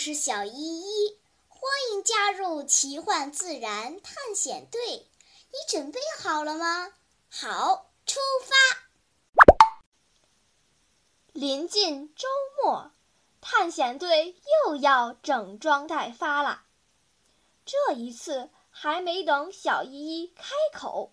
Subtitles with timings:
[0.00, 5.06] 我是小依依，欢迎加入奇幻自然探险队。
[5.50, 6.94] 你准备好了吗？
[7.28, 8.54] 好，出发！
[11.34, 12.26] 临近周
[12.64, 12.92] 末，
[13.42, 16.62] 探险队又要整装待发了。
[17.66, 21.12] 这一次，还没等小依依开口，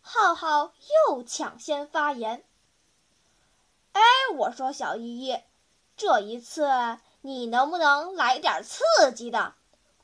[0.00, 0.72] 浩浩
[1.08, 2.44] 又抢先发言
[3.94, 4.00] ：“哎，
[4.36, 5.40] 我说小依依，
[5.96, 6.68] 这一次……”
[7.20, 9.54] 你能不能来点刺激的、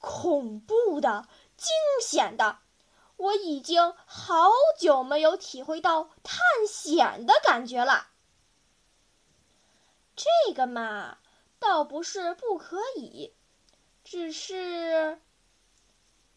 [0.00, 1.68] 恐怖的、惊
[2.02, 2.58] 险的？
[3.16, 8.08] 我已经好久没有体会到探险的感觉了。
[10.16, 11.18] 这个嘛，
[11.60, 13.32] 倒不是不可以，
[14.02, 15.20] 只是……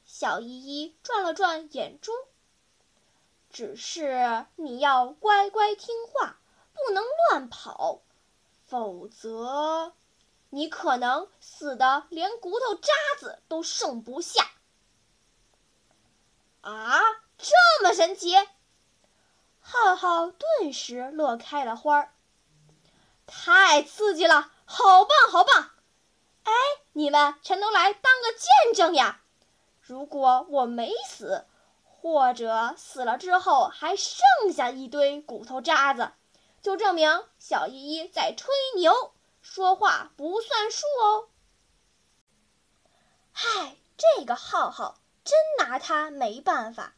[0.05, 2.11] 小依依转了转眼珠，
[3.49, 6.39] 只是你要乖乖听话，
[6.73, 8.01] 不能乱跑，
[8.67, 9.93] 否则……
[10.49, 14.51] 你可能死的连骨头渣子都剩不下。
[16.61, 16.99] 啊，
[17.37, 18.35] 这么神奇！
[19.59, 22.13] 浩浩顿时乐开了花儿。
[23.25, 25.71] 太刺激了，好棒好棒！
[26.43, 26.53] 哎，
[26.93, 29.21] 你们全都来当个见证呀！
[29.81, 31.45] 如果我没死，
[31.83, 36.11] 或者死了之后还剩下一堆骨头渣子，
[36.61, 39.13] 就证明小依依在吹牛。
[39.49, 41.29] 说话不算数哦！
[43.31, 46.93] 嗨，这个浩浩真拿他没办法。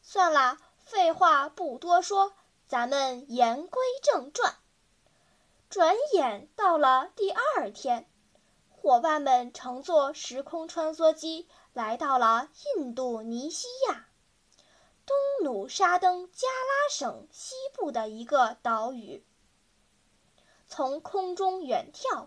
[0.00, 2.32] 算了，废话不多说，
[2.66, 4.56] 咱们言归正传。
[5.68, 8.10] 转眼到了第二天，
[8.70, 14.08] 伙伴们乘坐时空穿梭机来到了印度尼西亚
[15.04, 19.24] 东努沙登加拉省西部的一个岛屿。
[20.68, 22.26] 从空中远眺，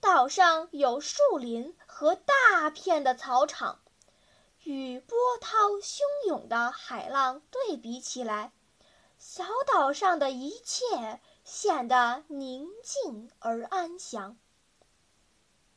[0.00, 3.80] 岛上有树林和大片的草场，
[4.62, 8.52] 与波涛汹涌的海浪对比起来，
[9.18, 14.38] 小岛上的一切显得宁静而安详。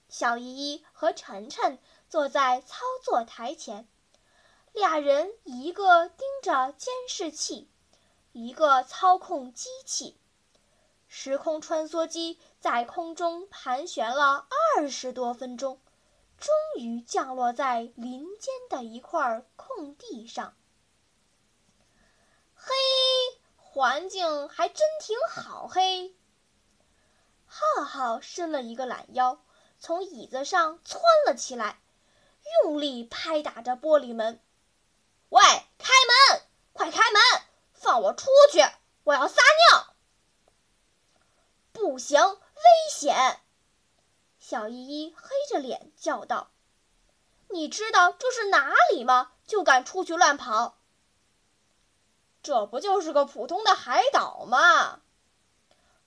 [0.08, 3.88] 小依依和晨晨坐在操作台前，
[4.72, 7.70] 俩人一个盯着监视器，
[8.32, 10.18] 一个操控机器。
[11.14, 15.82] 时空穿梭机在空中盘旋了二十多分钟，
[16.38, 20.56] 终于降落在林间的一块空地上。
[22.56, 22.74] 嘿，
[23.58, 26.16] 环境还真挺好嘿！
[27.46, 29.44] 浩浩伸了一个懒腰，
[29.80, 31.82] 从椅子上窜了起来，
[32.64, 34.42] 用力拍打着玻璃门
[35.28, 35.42] ：“喂，
[35.78, 35.90] 开
[36.32, 36.42] 门！
[36.72, 37.22] 快开门！
[37.74, 38.62] 放我出去！
[39.04, 39.88] 我要撒尿！”
[41.82, 42.62] 不行，危
[42.92, 43.40] 险！
[44.38, 46.52] 小依依黑着脸叫道
[47.50, 49.32] ：“你知道这是哪里吗？
[49.48, 50.78] 就敢出去乱跑？
[52.44, 55.02] 这不就是个普通的海岛吗？”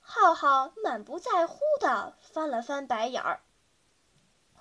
[0.00, 3.42] 浩浩满不在乎地翻了翻白眼儿：“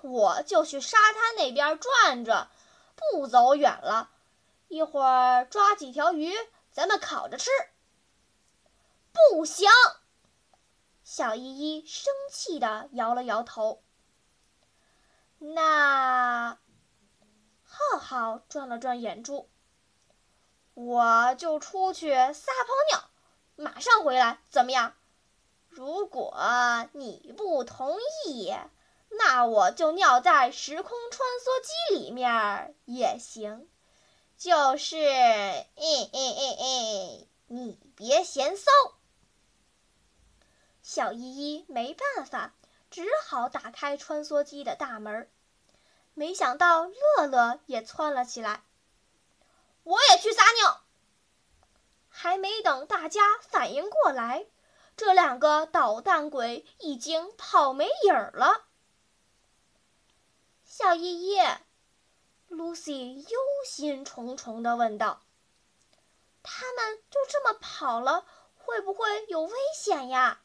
[0.02, 2.48] 我就去沙滩那边转转，
[2.96, 4.10] 不走远了，
[4.66, 6.34] 一会儿抓几条鱼，
[6.72, 7.52] 咱们烤着吃。”
[9.30, 9.70] 不行！
[11.04, 13.84] 小依依生气地摇了摇头。
[15.38, 16.58] 那
[17.62, 19.50] 浩浩转了转眼珠，
[20.72, 23.10] 我就出去撒泡尿，
[23.56, 24.94] 马上回来，怎么样？
[25.68, 26.34] 如果
[26.92, 28.54] 你不同意，
[29.10, 33.68] 那我就尿在时空穿梭机里面也行。
[34.38, 38.70] 就是，哎哎哎哎，你别嫌骚。
[40.86, 42.52] 小依依没办法，
[42.90, 45.30] 只好打开穿梭机的大门。
[46.12, 48.62] 没想到乐乐也窜了起来。
[49.82, 50.82] 我也去撒尿。
[52.10, 54.46] 还没等大家反应过来，
[54.94, 58.66] 这两个捣蛋鬼已经跑没影儿了。
[60.66, 61.38] 小依依
[62.50, 65.22] ，Lucy 忧心忡忡地问道
[66.44, 70.42] ：“他们就这么跑了，会不会有危险呀？”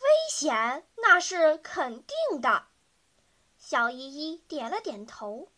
[0.00, 2.68] 危险那是肯定的，
[3.58, 5.52] 小依依点了点头。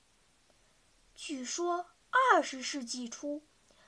[1.15, 3.43] 据说二十世纪初，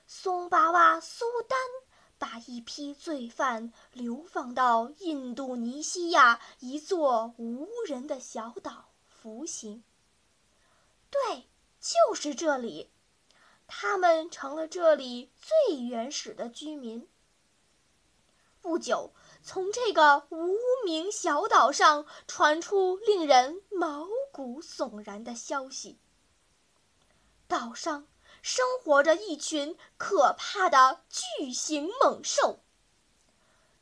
[0.07, 1.59] 松巴哇苏丹
[2.19, 9.83] 把一批罪犯流放到印度尼西亚一座无人的小岛服刑。
[11.11, 11.49] 对，
[11.81, 12.93] 就是这里，
[13.67, 17.09] 他们成了这里最原始的居民。
[18.61, 19.13] 不久。
[19.47, 20.57] 从这个无
[20.87, 25.99] 名小岛上传出令人毛骨悚然的消息：
[27.47, 28.09] 岛上
[28.41, 32.61] 生活着一群可怕的巨型猛兽，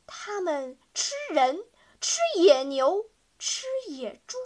[0.05, 1.63] 它们吃人，
[2.01, 3.05] 吃野牛，
[3.39, 4.37] 吃野猪，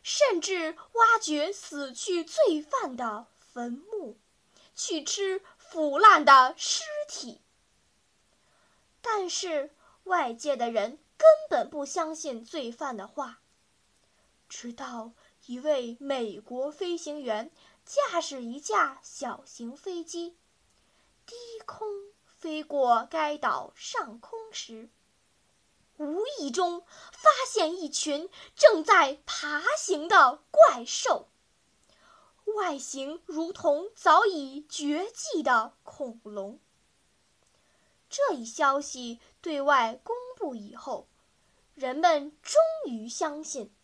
[0.00, 4.16] 甚至挖掘死去罪犯的坟墓，
[4.76, 7.40] 去吃腐烂的尸体。
[9.02, 9.74] 但是。
[10.10, 13.38] 外界的人根本不相信罪犯的话，
[14.48, 15.12] 直到
[15.46, 17.52] 一位美国飞行员
[17.84, 20.36] 驾驶一架小型飞机
[21.24, 21.86] 低空
[22.26, 24.90] 飞过该岛上空时，
[25.96, 26.80] 无意中
[27.12, 31.28] 发现一群正在爬行的怪兽，
[32.56, 36.58] 外形如同早已绝迹的恐龙。
[38.08, 41.08] 这一消息对外公布以后，
[41.74, 43.74] 人们终于相信，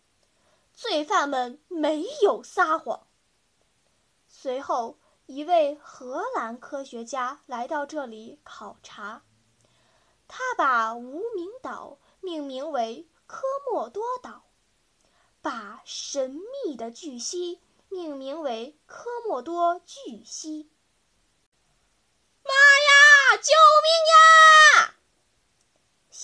[0.73, 3.07] 罪犯们没有撒谎。
[4.29, 9.23] 随后，一位荷兰科学家来到这里考察，
[10.29, 14.45] 他把无名岛命名为科莫多岛，
[15.41, 20.71] 把神秘的巨蜥命名为科莫多巨蜥。
[22.43, 23.37] 妈呀！
[23.39, 23.53] 救
[23.83, 24.96] 命呀！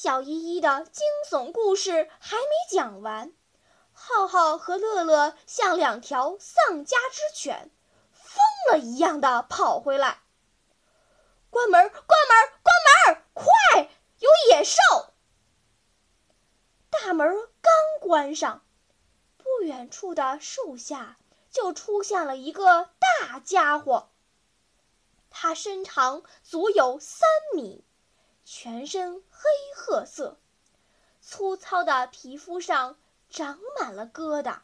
[0.03, 3.33] 小依依的惊悚故事还没讲完，
[3.93, 7.71] 浩浩和乐乐像两条丧家之犬，
[8.11, 8.35] 疯
[8.73, 10.25] 了一样的跑回来。
[11.51, 11.89] 关门！
[11.89, 12.53] 关门！
[12.65, 13.23] 关门！
[13.33, 13.91] 快！
[14.19, 14.81] 有野兽！
[16.91, 18.65] 大门刚关上，
[19.37, 21.17] 不远处的树下
[21.49, 24.11] 就出现了一个大家伙。
[25.31, 27.21] 它身长足有三
[27.55, 27.85] 米，
[28.45, 29.41] 全身黑
[29.77, 30.39] 褐色，
[31.21, 32.99] 粗糙的皮肤上
[33.29, 34.61] 长满了疙瘩，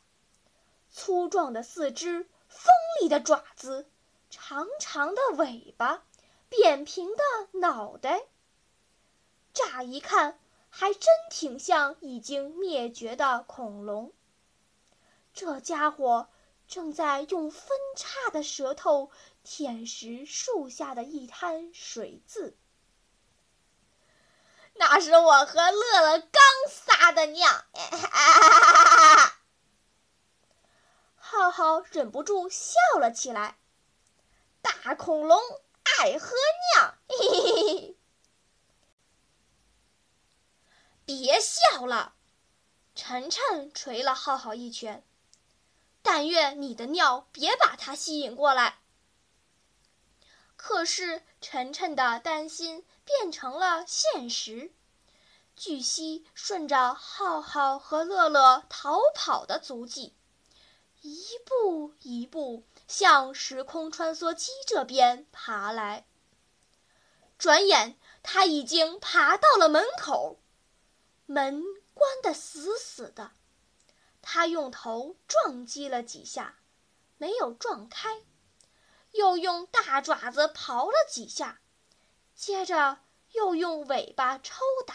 [0.90, 3.88] 粗壮的四肢，锋利的爪子，
[4.30, 6.04] 长长的尾巴，
[6.48, 8.22] 扁平的脑袋。
[9.52, 10.38] 乍一看，
[10.68, 14.12] 还真挺像已经灭绝的恐龙。
[15.32, 16.28] 这家伙。
[16.68, 19.10] 正在用分叉的舌头
[19.42, 22.58] 舔食树下的一滩水渍。
[24.78, 27.50] 那是我和乐乐刚撒的尿，
[31.16, 33.58] 浩浩忍不住笑了起来。
[34.62, 35.40] 大恐龙
[35.82, 36.34] 爱喝
[36.76, 37.96] 尿，嘿嘿嘿！
[41.04, 42.14] 别笑了，
[42.94, 45.04] 晨晨捶了浩浩一拳。
[46.02, 48.78] 但愿你的尿别把它吸引过来。
[50.58, 54.72] 可是晨晨的担心变成了现实，
[55.56, 60.14] 巨蜥顺着浩浩和乐乐逃跑的足迹，
[61.00, 66.06] 一步一步向时空穿梭机这边爬来。
[67.38, 70.40] 转眼，他已经爬到了门口，
[71.24, 71.62] 门
[71.94, 73.30] 关得死死的。
[74.20, 76.58] 他用头撞击了几下，
[77.16, 78.22] 没有撞开，
[79.12, 81.60] 又用大爪子刨了几下，
[82.34, 83.00] 接着
[83.32, 84.94] 又用尾巴抽打。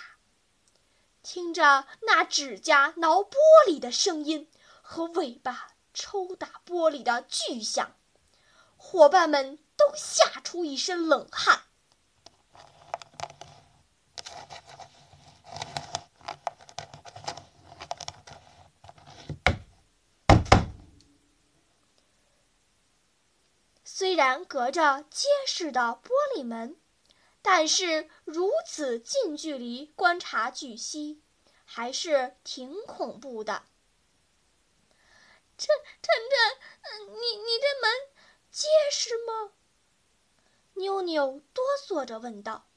[1.22, 3.36] 听着那指甲挠玻
[3.68, 4.50] 璃的声音
[4.82, 7.96] 和尾巴抽打玻璃的巨响，
[8.78, 11.64] 伙伴们都吓出一身冷汗。
[24.14, 26.80] 虽然隔着结实的玻璃门，
[27.42, 31.24] 但是如此近距离观察巨蜥，
[31.66, 33.64] 还是挺恐怖的。
[35.58, 35.68] 晨
[36.04, 37.92] 晨晨，你你这门
[38.52, 39.52] 结实吗？
[40.76, 42.68] 妞妞哆嗦着问道。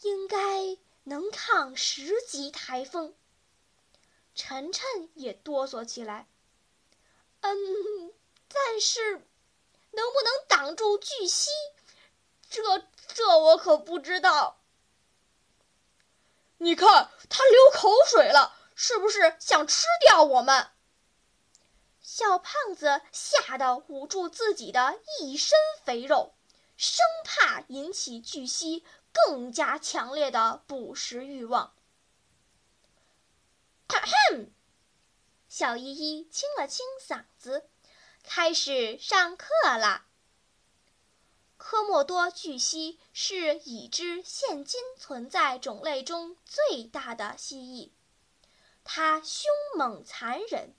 [0.00, 3.14] 应该能抗十级台风。
[4.34, 6.26] 晨晨也哆嗦起来。
[7.42, 8.12] 嗯，
[8.48, 9.28] 但是。
[9.96, 11.50] 能不能挡住巨蜥？
[12.50, 14.60] 这这我可不知道。
[16.58, 20.68] 你看，它流口水了，是不是想吃掉我们？
[22.00, 26.34] 小胖子吓得捂住自己的一身肥肉，
[26.76, 31.74] 生怕引起巨蜥更加强烈的捕食欲望。
[33.88, 34.48] 咳咳，
[35.48, 37.68] 小依依清了清嗓子。
[38.26, 40.06] 开始上课啦！
[41.56, 47.90] 科莫多巨蜥是已知现今存在种类中最大的蜥蜴，
[48.82, 50.74] 它凶猛残忍。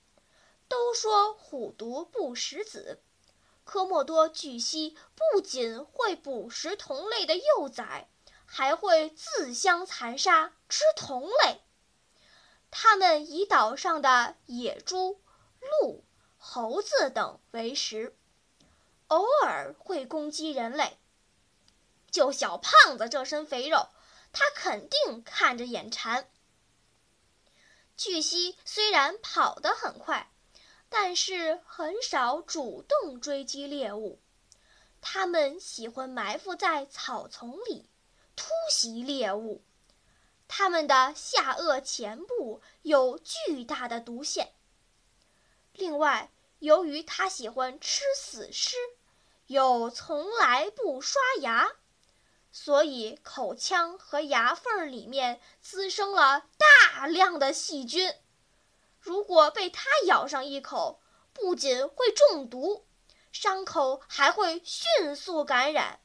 [0.68, 3.02] 都说虎毒不食子，
[3.64, 8.10] 科莫多巨蜥不仅会捕食同类的幼崽，
[8.46, 11.62] 还会自相残杀，吃同类。
[12.72, 15.22] 它们以岛上的野猪、
[15.62, 16.04] 鹿、
[16.48, 18.16] 猴子等为食。
[19.08, 21.00] 偶尔会攻击人类。
[22.12, 23.90] 就小胖子这身肥肉，
[24.32, 26.30] 他肯定看着眼馋。
[27.98, 30.32] 巨蜥虽然跑得很快，
[30.88, 34.22] 但是很少主动追击猎物。
[35.02, 37.90] 它们喜欢埋伏在草丛里，
[38.36, 39.64] 突袭猎物。
[40.48, 44.54] 它们的下颚前部有巨大的毒腺。
[45.74, 46.32] 另外，
[46.66, 48.76] 由于它喜欢吃死尸。
[49.48, 51.72] 又从来不刷牙，
[52.52, 58.12] 所以口腔和牙缝里面滋生了大量的细菌。
[59.00, 61.00] 如果被它咬上一口，
[61.32, 62.88] 不仅会中毒，
[63.32, 66.00] 伤口还会迅速感染，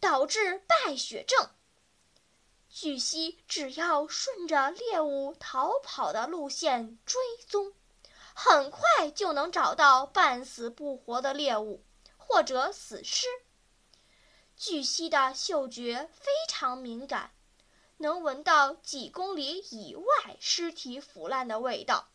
[0.00, 1.50] 导致败血症。
[2.68, 7.72] 据悉只要顺着猎物逃跑的路线追踪，
[8.34, 11.82] 很快就能找到半死不活的猎物。
[12.26, 13.26] 或者死尸。
[14.56, 17.32] 巨蜥的嗅觉非常敏感，
[17.98, 22.08] 能闻到几公里以外尸体腐烂的味道。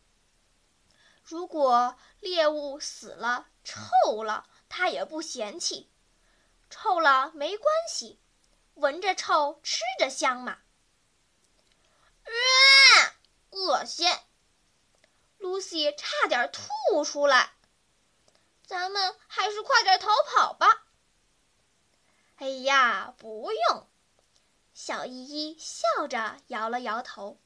[1.23, 5.91] 如果猎物死了、臭了，它也不嫌弃。
[6.69, 8.19] 臭了没关系，
[8.73, 10.57] 闻着臭，吃着香嘛。
[12.23, 13.13] 啊，
[13.51, 14.07] 恶心！
[15.39, 17.53] 露西差点吐出来。
[18.65, 20.85] 咱们还是快点逃跑吧。
[22.35, 23.87] 哎呀，不用！
[24.73, 27.37] 小依依笑着摇了摇头。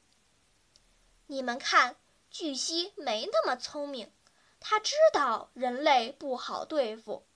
[1.26, 1.96] 你们看，
[2.30, 4.12] 巨蜥没那么聪明，
[4.60, 7.26] 它知道人类不好对付。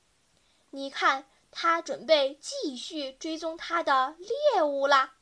[0.70, 5.14] 你看，它准备继续追踪它的猎物啦。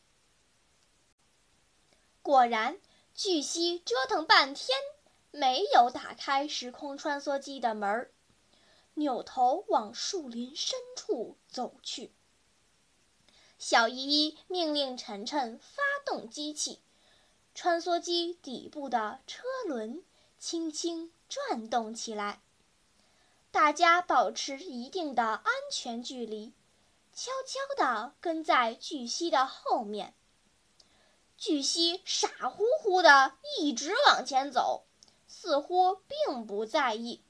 [2.20, 2.80] 果然，
[3.14, 4.76] 巨蜥折腾半天，
[5.36, 8.10] 没有打开时空穿梭机的门。
[8.94, 12.10] 扭头往树林深处走去。
[13.58, 16.80] 小依依命令晨晨发动机器，
[17.54, 20.02] 穿梭机底部的车轮
[20.38, 22.40] 轻轻转动起来。
[23.50, 26.54] 大家保持一定的安全距离，
[27.12, 30.14] 悄悄地跟在巨蜥的后面。
[31.36, 34.85] 巨蜥傻乎乎地一直往前走，
[35.46, 37.22] 似乎并不在意。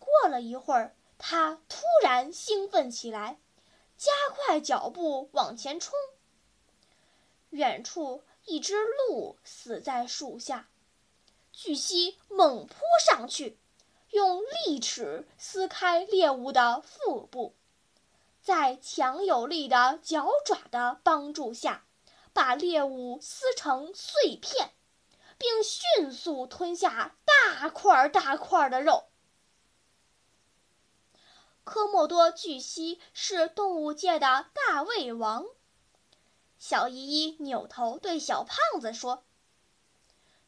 [0.00, 3.38] 过了一会儿，他突然兴奋起来，
[3.96, 5.92] 加快脚步往前冲。
[7.50, 10.68] 远处一只鹿死在树下，
[11.52, 13.56] 巨蜥猛扑上去，
[14.10, 17.54] 用利齿撕开猎物的腹部，
[18.42, 21.86] 在强有力的脚爪的帮助下，
[22.32, 24.72] 把猎物撕成碎片，
[25.38, 29.04] 并迅速吞下大块大块的肉。
[31.64, 35.46] 科莫多巨蜥是动物界的大胃王。
[36.58, 39.24] 小依依扭头对小胖子说：“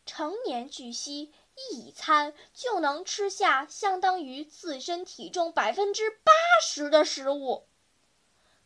[0.06, 1.32] 成年巨蜥
[1.70, 7.67] 一餐就能吃下相当于自身体重百分之八十的食物。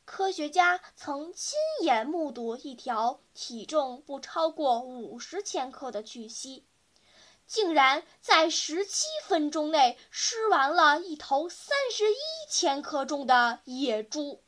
[0.05, 6.67] 科学家曾亲眼目睹一条体重不超过五十千克的巨蜥。”
[7.45, 12.17] 竟然在十七分钟内吃完了一头三十一
[12.49, 14.43] 千克重的野猪。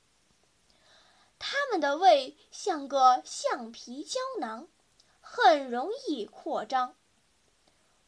[1.38, 4.68] 它们的胃像个橡皮胶囊，
[5.20, 6.96] 很容易扩张。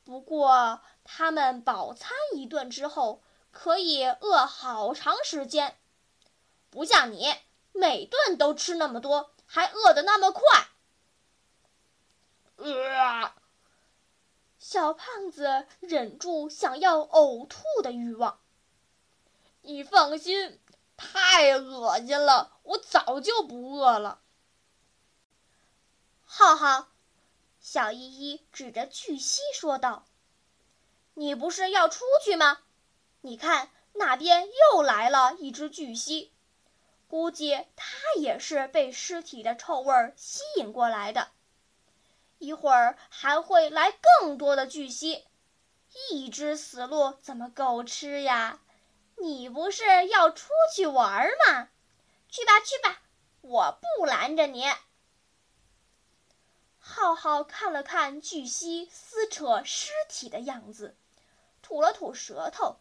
[0.02, 5.76] 不过，它们饱餐一顿之后可以饿好长时间，
[6.76, 7.34] 不像你
[7.72, 10.42] 每顿都吃那么多，还饿得那么快。
[12.56, 13.32] 呃。
[14.58, 18.42] 小胖子忍住想要呕吐的欲望。
[19.62, 20.60] 你放心，
[20.98, 24.20] 太恶心了，我早就不饿了。
[26.24, 26.88] 浩浩，
[27.58, 30.04] 小依依指着巨蜥说道
[31.14, 32.58] ：“你不是要出去吗？
[33.22, 36.34] 你看那边又来了一只巨蜥，
[37.08, 41.28] 估计它也是被尸体的臭味吸引过来的。”
[42.38, 45.24] 一会儿还会来更多的巨蜥，
[46.10, 48.60] 一只死鹿怎么够吃呀？
[49.18, 51.70] 你不是要出去玩吗？
[52.28, 53.00] 去吧，去吧，
[53.40, 54.66] 我不拦着你。
[56.78, 60.94] 浩浩看了看巨蜥撕扯尸体的样子，
[61.62, 62.78] 吐了吐舌头，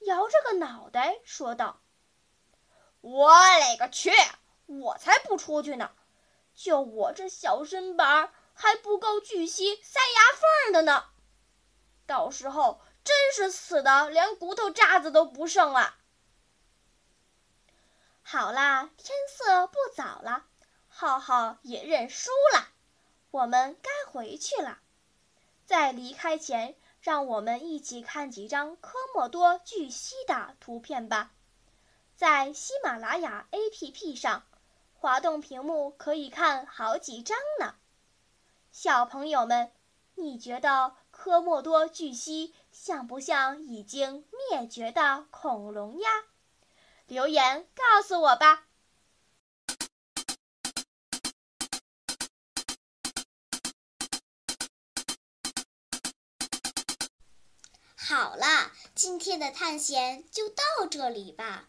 [0.00, 1.80] 摇着个脑袋说道
[3.00, 4.10] ：“我勒个去！
[4.66, 5.92] 我才不出去呢！
[6.54, 10.20] 就我这小身板，还不够巨蜥塞牙
[10.64, 11.06] 缝的呢。
[12.06, 15.94] 到时候真是死的连骨头渣子都不剩了。”
[18.20, 20.44] 好啦，天色不早了，
[20.88, 22.68] 浩浩也认输了，
[23.30, 24.80] 我们该回去了。
[25.64, 31.30] 在离开前，让我们一起看几张科莫多巨蜥的图片吧。
[32.18, 34.42] 在喜马拉雅 APP 上，
[34.92, 37.76] 滑动屏幕可以看好几张呢。
[38.72, 39.70] 小朋友们，
[40.16, 46.08] 你觉得科莫多巨蜥像不像已经灭绝的恐龙呀？
[47.06, 48.64] 留言告诉我吧。
[57.94, 61.68] 好了，今天的探险就到这里吧，